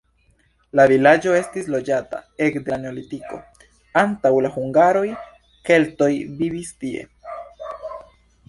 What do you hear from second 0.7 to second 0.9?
La